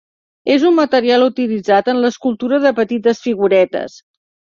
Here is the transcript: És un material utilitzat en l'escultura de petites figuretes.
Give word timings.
És 0.51 0.63
un 0.69 0.73
material 0.77 1.25
utilitzat 1.25 1.91
en 1.93 1.99
l'escultura 2.05 2.59
de 2.65 2.71
petites 2.81 3.21
figuretes. 3.27 3.99